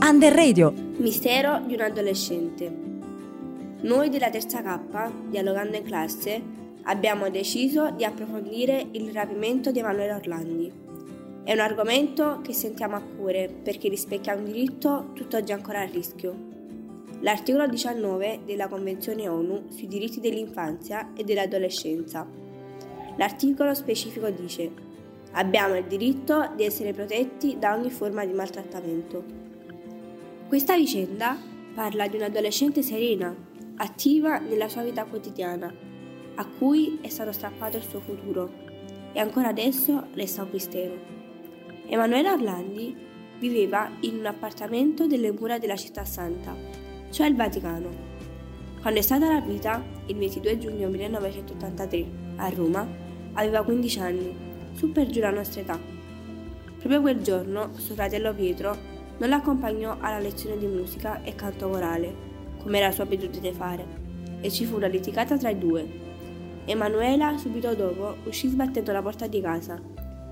[0.00, 0.72] Under Radio.
[0.98, 2.72] Mistero di un adolescente.
[3.80, 6.40] Noi della terza K, dialogando in classe,
[6.84, 10.72] abbiamo deciso di approfondire il rapimento di Emanuele Orlandi.
[11.42, 16.32] È un argomento che sentiamo a cuore perché rispecchia un diritto tutt'oggi ancora a rischio.
[17.20, 22.24] L'articolo 19 della Convenzione ONU sui diritti dell'infanzia e dell'adolescenza.
[23.16, 24.70] L'articolo specifico dice
[25.32, 29.47] abbiamo il diritto di essere protetti da ogni forma di maltrattamento.
[30.48, 31.36] Questa vicenda
[31.74, 33.36] parla di un'adolescente serena,
[33.76, 35.70] attiva nella sua vita quotidiana,
[36.36, 38.50] a cui è stato strappato il suo futuro
[39.12, 40.98] e ancora adesso resta un mistero.
[41.86, 42.96] Emanuela Orlandi
[43.38, 46.56] viveva in un appartamento delle mura della città santa,
[47.10, 47.90] cioè il Vaticano.
[48.80, 52.06] Quando è stata rapita, il 22 giugno 1983,
[52.36, 52.88] a Roma,
[53.34, 54.34] aveva 15 anni,
[54.72, 55.78] su per giù la nostra età.
[56.78, 62.14] Proprio quel giorno, suo fratello Pietro non l'accompagnò alla lezione di musica e canto corale,
[62.62, 63.84] come era sua abitudine fare,
[64.40, 66.06] e ci fu una litigata tra i due.
[66.64, 69.80] Emanuela, subito dopo, uscì sbattendo la porta di casa,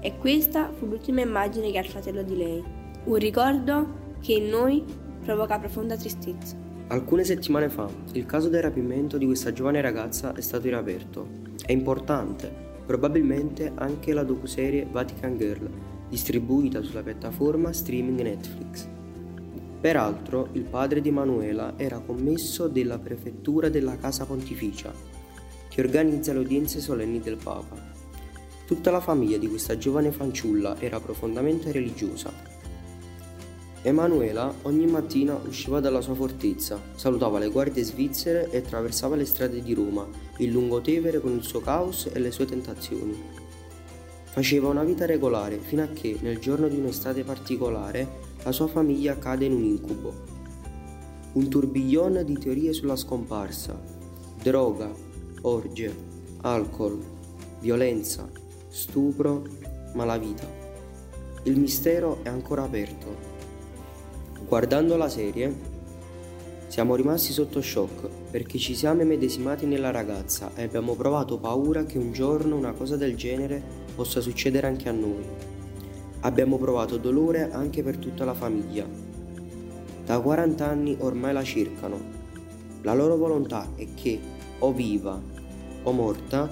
[0.00, 2.64] e questa fu l'ultima immagine che ha il fratello di lei.
[3.04, 4.84] Un ricordo che in noi
[5.24, 6.56] provoca profonda tristezza.
[6.88, 11.26] Alcune settimane fa, il caso del rapimento di questa giovane ragazza è stato riaperto.
[11.64, 12.52] È importante,
[12.86, 15.68] probabilmente anche la docuserie Vatican Girl
[16.08, 18.86] distribuita sulla piattaforma streaming Netflix.
[19.80, 24.92] Peraltro, il padre di Manuela era commesso della prefettura della Casa Pontificia,
[25.68, 27.76] che organizza le udienze solenni del Papa.
[28.66, 32.32] Tutta la famiglia di questa giovane fanciulla era profondamente religiosa.
[33.82, 39.62] Emanuela ogni mattina usciva dalla sua fortezza, salutava le guardie svizzere e attraversava le strade
[39.62, 40.04] di Roma,
[40.38, 43.45] il lungotevere con il suo caos e le sue tentazioni.
[44.36, 48.06] Faceva una vita regolare fino a che, nel giorno di un'estate particolare,
[48.42, 50.12] la sua famiglia cade in un incubo.
[51.32, 53.80] Un tourbillon di teorie sulla scomparsa,
[54.42, 54.92] droga,
[55.40, 55.96] orge,
[56.42, 57.02] alcol,
[57.60, 58.28] violenza,
[58.68, 59.42] stupro,
[59.94, 60.46] malavita.
[61.44, 63.16] Il mistero è ancora aperto.
[64.46, 65.50] Guardando la serie,
[66.66, 71.96] siamo rimasti sotto shock perché ci siamo immedesimati nella ragazza e abbiamo provato paura che
[71.96, 75.24] un giorno una cosa del genere possa succedere anche a noi.
[76.20, 78.86] Abbiamo provato dolore anche per tutta la famiglia.
[80.04, 81.98] Da 40 anni ormai la cercano.
[82.82, 84.20] La loro volontà è che,
[84.60, 85.20] o viva
[85.82, 86.48] o morta,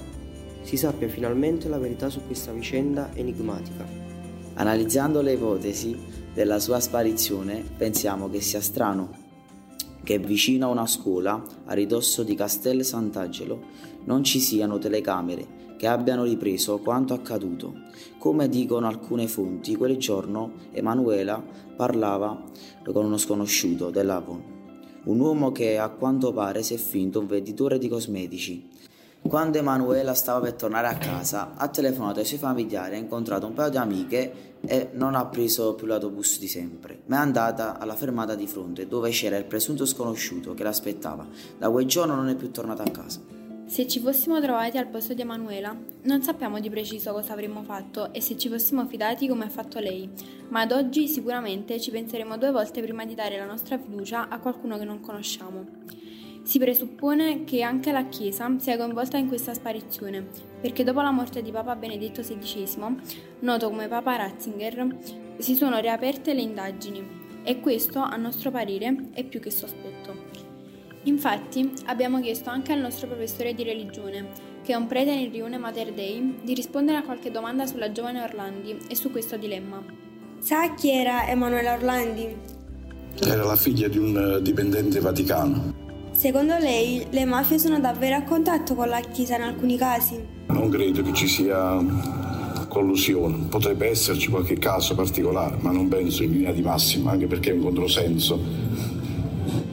[0.62, 3.87] si sappia finalmente la verità su questa vicenda enigmatica.
[4.54, 5.97] Analizzando le ipotesi
[6.33, 9.22] della sua sparizione, pensiamo che sia strano
[10.04, 13.62] che vicino a una scuola, a ridosso di Castel Sant'Angelo,
[14.04, 17.75] non ci siano telecamere che abbiano ripreso quanto accaduto.
[18.17, 21.45] Come dicono alcune fonti, quel giorno Emanuela
[21.77, 22.43] parlava
[22.91, 24.43] con uno sconosciuto dell'Avon,
[25.05, 28.67] un uomo che a quanto pare si è finto un venditore di cosmetici.
[29.28, 33.53] Quando Emanuela stava per tornare a casa, ha telefonato ai suoi familiari, ha incontrato un
[33.53, 37.95] paio di amiche e non ha preso più l'autobus di sempre, ma è andata alla
[37.95, 41.27] fermata di fronte dove c'era il presunto sconosciuto che l'aspettava.
[41.59, 43.34] Da quel giorno non è più tornata a casa.
[43.66, 48.12] Se ci fossimo trovati al posto di Emanuela, non sappiamo di preciso cosa avremmo fatto
[48.12, 50.08] e se ci fossimo fidati come ha fatto lei,
[50.50, 54.38] ma ad oggi sicuramente ci penseremo due volte prima di dare la nostra fiducia a
[54.38, 55.64] qualcuno che non conosciamo.
[56.42, 60.28] Si presuppone che anche la Chiesa sia coinvolta in questa sparizione,
[60.60, 62.97] perché dopo la morte di Papa Benedetto XVI,
[63.41, 64.98] noto come Papa Ratzinger,
[65.38, 70.23] si sono riaperte le indagini e questo, a nostro parere, è più che sospetto.
[71.04, 74.28] Infatti abbiamo chiesto anche al nostro professore di religione,
[74.62, 78.22] che è un prete nel rione Mater Dei, di rispondere a qualche domanda sulla giovane
[78.22, 79.82] Orlandi e su questo dilemma.
[80.38, 82.34] Sa chi era Emanuela Orlandi?
[83.22, 85.75] Era la figlia di un eh, dipendente vaticano.
[86.12, 90.19] Secondo lei le mafie sono davvero a contatto con la Chiesa in alcuni casi?
[90.47, 91.82] Non credo che ci sia
[92.69, 93.47] collusione.
[93.48, 97.54] Potrebbe esserci qualche caso particolare, ma non penso in linea di massima, anche perché è
[97.54, 98.41] un controsenso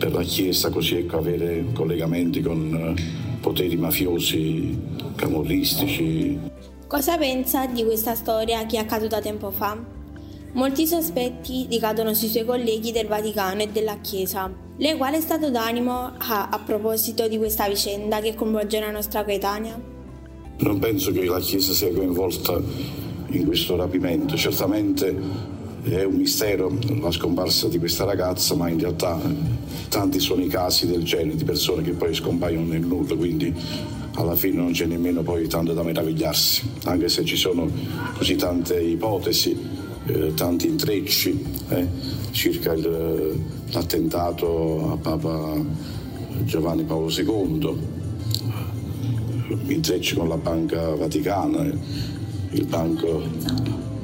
[0.02, 4.76] per la Chiesa così ecco avere collegamenti con eh, poteri mafiosi,
[5.14, 6.40] camorristici.
[6.88, 9.78] Cosa pensa di questa storia che è accaduta tempo fa?
[10.54, 14.52] Molti sospetti ricadono sui suoi colleghi del Vaticano e della Chiesa.
[14.78, 19.80] Lei quale stato d'animo ha a proposito di questa vicenda che coinvolge la nostra coetanea?
[20.58, 22.60] Non penso che la Chiesa sia coinvolta
[23.28, 25.16] in questo rapimento, certamente
[25.84, 29.20] è un mistero la scomparsa di questa ragazza, ma in realtà
[29.90, 33.54] tanti sono i casi del genere di persone che poi scompaiono nel nulla, quindi
[34.14, 37.70] alla fine non c'è nemmeno poi tanto da meravigliarsi, anche se ci sono
[38.18, 41.88] così tante ipotesi eh, tanti intrecci eh,
[42.32, 43.40] circa il,
[43.72, 45.56] l'attentato a Papa
[46.44, 47.78] Giovanni Paolo II,
[49.68, 51.64] intrecci con la Banca Vaticana,
[52.52, 53.24] il Banco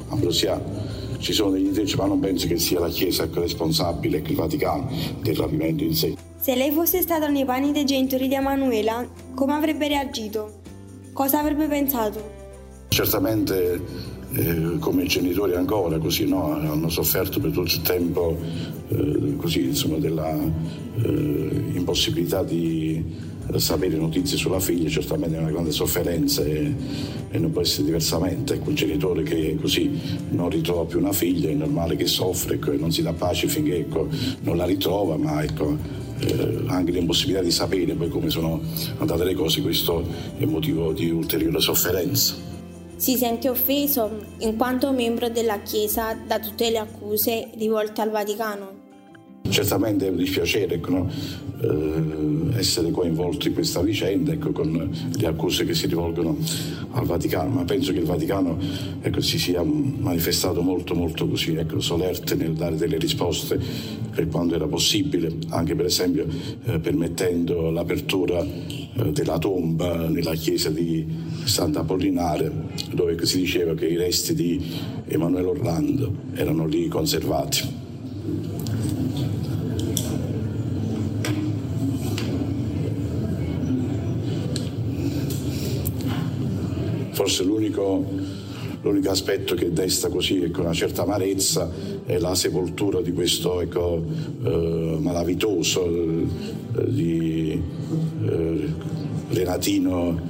[0.08, 0.97] Ambrosiano.
[1.18, 4.90] Ci sono degli intrecci, ma non penso che sia la Chiesa responsabile, che il Vaticano,
[5.20, 6.16] del rapimento in sé.
[6.36, 10.60] Se lei fosse stata nei panni dei genitori di Emanuela, come avrebbe reagito?
[11.12, 12.36] Cosa avrebbe pensato?
[12.88, 13.80] Certamente
[14.32, 18.36] eh, come genitori ancora così no, hanno sofferto per tutto il tempo
[18.88, 23.04] eh, così, insomma, della eh, impossibilità di
[23.56, 26.74] sapere notizie sulla figlia certamente è una grande sofferenza e,
[27.30, 29.90] e non può essere diversamente ecco, un genitore che così
[30.30, 33.78] non ritrova più una figlia è normale che soffre ecco, non si dà pace finché
[33.78, 34.08] ecco,
[34.42, 35.76] non la ritrova ma ecco,
[36.20, 38.60] eh, anche l'impossibilità di sapere poi come sono
[38.98, 40.04] andate le cose questo
[40.36, 42.48] è motivo di ulteriore sofferenza
[42.96, 48.87] si sente offeso in quanto membro della Chiesa da tutte le accuse rivolte al Vaticano.
[49.48, 51.06] Certamente è un dispiacere ecco,
[51.60, 56.36] eh, essere coinvolto in questa vicenda ecco, con le accuse che si rivolgono
[56.92, 58.58] al Vaticano, ma penso che il Vaticano
[59.00, 63.58] ecco, si sia manifestato molto molto così, ecco, solerte nel dare delle risposte
[64.14, 66.26] per quando era possibile, anche per esempio
[66.64, 71.06] eh, permettendo l'apertura eh, della tomba nella chiesa di
[71.44, 72.50] Sant'Apollinare,
[72.92, 74.60] dove si diceva che i resti di
[75.06, 77.86] Emanuele Orlando erano lì conservati.
[87.18, 88.04] Forse l'unico,
[88.82, 91.68] l'unico aspetto che desta così ecco, una certa amarezza
[92.06, 94.00] è la sepoltura di questo ecco,
[94.44, 96.26] eh, malavitoso eh,
[96.86, 97.60] di
[98.24, 98.72] eh,
[99.30, 100.20] Renatino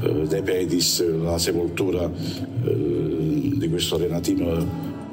[0.00, 4.66] eh, De Pedis, la sepoltura eh, di questo Renatino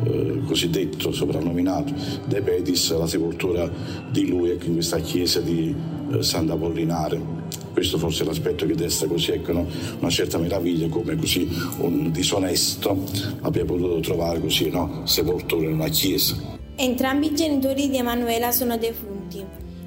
[0.06, 1.94] eh, cosiddetto soprannominato
[2.26, 3.70] De Pedis, la sepoltura
[4.10, 5.76] di lui ecco, in questa chiesa di
[6.12, 7.38] eh, Sant'Apollinare
[7.72, 9.68] questo forse è l'aspetto che desta così ecco, no?
[10.00, 11.48] una certa meraviglia come così
[11.80, 13.04] un disonesto
[13.42, 15.02] abbia potuto trovare così no?
[15.06, 16.36] sepoltura in una chiesa.
[16.76, 19.44] Entrambi i genitori di Emanuela sono defunti.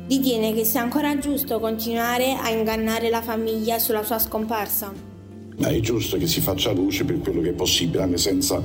[0.08, 5.12] Ritiene che sia ancora giusto continuare a ingannare la famiglia sulla sua scomparsa?
[5.58, 8.62] È giusto che si faccia luce per quello che è possibile, anche senza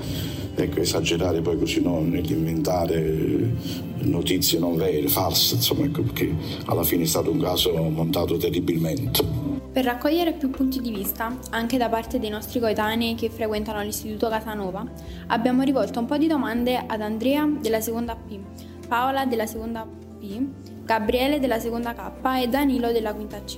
[0.56, 3.54] ecco, esagerare poi così no, nell'inventare
[4.00, 6.34] notizie non vere, false, insomma, ecco, perché
[6.66, 9.24] alla fine è stato un caso montato terribilmente.
[9.72, 14.28] Per raccogliere più punti di vista, anche da parte dei nostri coetanei che frequentano l'istituto
[14.28, 14.84] Casanova,
[15.28, 18.40] abbiamo rivolto un po' di domande ad Andrea della seconda P,
[18.88, 19.86] Paola della seconda
[20.20, 20.42] P,
[20.84, 23.58] Gabriele della seconda K e Danilo della quinta C.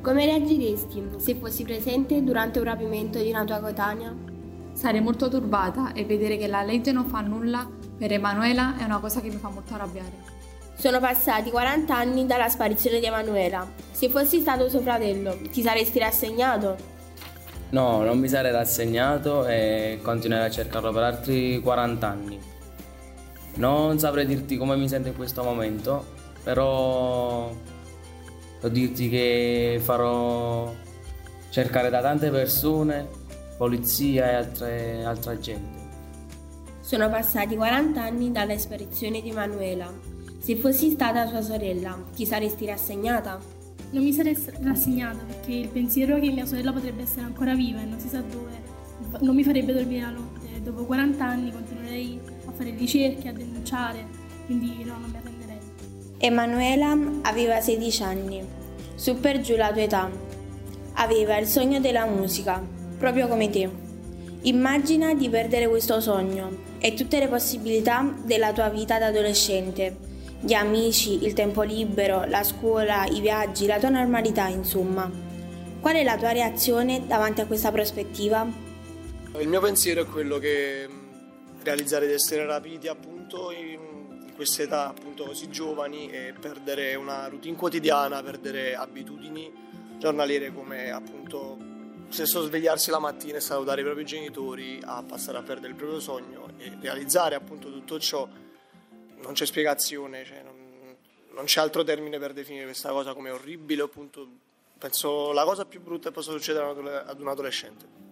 [0.00, 4.14] Come reagiresti se fossi presente durante un rapimento di una tua coetanea?
[4.72, 8.98] Sarei molto turbata e vedere che la legge non fa nulla per Emanuela è una
[8.98, 10.34] cosa che mi fa molto arrabbiare.
[10.76, 13.66] Sono passati 40 anni dalla sparizione di Emanuela.
[13.90, 16.76] Se fossi stato suo fratello, ti saresti rassegnato?
[17.70, 22.38] No, non mi sarei rassegnato e continuerei a cercarlo per altri 40 anni.
[23.54, 26.04] Non saprei dirti come mi sento in questo momento,
[26.44, 27.50] però
[28.66, 30.74] so dirti che farò
[31.50, 33.08] cercare da tante persone,
[33.56, 35.84] polizia e altre, altra gente.
[36.80, 39.92] Sono passati 40 anni dalla sparizione di Emanuela.
[40.38, 43.38] Se fossi stata sua sorella, ti saresti rassegnata?
[43.90, 47.84] Non mi sarei rassegnata perché il pensiero che mia sorella potrebbe essere ancora viva e
[47.84, 48.74] non si sa dove
[49.20, 50.60] non mi farebbe dormire la notte.
[50.62, 54.04] Dopo 40 anni continuerei a fare ricerche, a denunciare,
[54.46, 55.58] quindi no, non mi arrenderei.
[56.18, 58.55] Emanuela aveva 16 anni,
[58.96, 60.10] su per giù la tua età.
[60.94, 62.60] Aveva il sogno della musica,
[62.98, 63.68] proprio come te.
[64.42, 69.96] Immagina di perdere questo sogno e tutte le possibilità della tua vita da adolescente,
[70.40, 75.10] gli amici, il tempo libero, la scuola, i viaggi, la tua normalità, insomma.
[75.80, 78.46] Qual è la tua reazione davanti a questa prospettiva?
[79.38, 80.88] Il mio pensiero è quello che
[81.62, 83.95] realizzare di essere rapiti appunto in
[84.36, 89.52] queste età appunto così giovani e perdere una routine quotidiana, perdere abitudini
[89.98, 91.58] giornaliere come appunto
[92.08, 95.98] stesso svegliarsi la mattina e salutare i propri genitori a passare a perdere il proprio
[95.98, 98.28] sogno e realizzare appunto tutto ciò
[99.22, 100.96] non c'è spiegazione, cioè non,
[101.32, 104.28] non, c'è altro termine per definire questa cosa come orribile, appunto
[104.78, 108.05] penso la cosa più brutta che possa succedere ad un adolescente.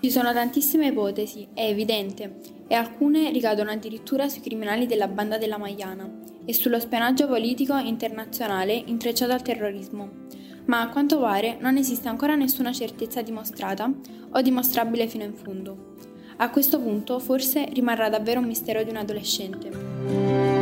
[0.00, 5.58] Ci sono tantissime ipotesi, è evidente, e alcune ricadono addirittura sui criminali della banda della
[5.58, 6.08] Magliana
[6.44, 10.26] e sullo spionaggio politico internazionale intrecciato al terrorismo
[10.68, 13.90] ma a quanto pare non esiste ancora nessuna certezza dimostrata
[14.30, 15.94] o dimostrabile fino in fondo.
[16.36, 20.57] A questo punto forse rimarrà davvero un mistero di un adolescente.